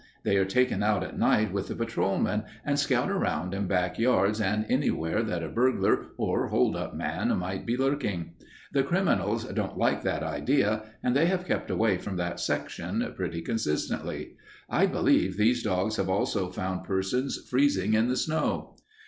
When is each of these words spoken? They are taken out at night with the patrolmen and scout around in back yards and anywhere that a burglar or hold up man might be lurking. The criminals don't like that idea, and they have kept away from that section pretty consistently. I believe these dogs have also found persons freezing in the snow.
They 0.23 0.35
are 0.37 0.45
taken 0.45 0.81
out 0.81 1.03
at 1.03 1.19
night 1.19 1.53
with 1.53 1.67
the 1.67 1.75
patrolmen 1.75 2.41
and 2.65 2.79
scout 2.79 3.11
around 3.11 3.53
in 3.53 3.67
back 3.67 3.99
yards 3.99 4.41
and 4.41 4.65
anywhere 4.67 5.21
that 5.21 5.43
a 5.43 5.47
burglar 5.47 6.07
or 6.17 6.47
hold 6.47 6.75
up 6.75 6.95
man 6.95 7.37
might 7.37 7.67
be 7.67 7.77
lurking. 7.77 8.31
The 8.73 8.81
criminals 8.81 9.43
don't 9.45 9.77
like 9.77 10.01
that 10.01 10.23
idea, 10.23 10.81
and 11.03 11.15
they 11.15 11.27
have 11.27 11.45
kept 11.45 11.69
away 11.69 11.99
from 11.99 12.15
that 12.15 12.39
section 12.39 13.13
pretty 13.15 13.41
consistently. 13.41 14.37
I 14.67 14.87
believe 14.87 15.37
these 15.37 15.61
dogs 15.61 15.97
have 15.97 16.09
also 16.09 16.49
found 16.49 16.83
persons 16.83 17.37
freezing 17.47 17.93
in 17.93 18.07
the 18.07 18.17
snow. 18.17 18.73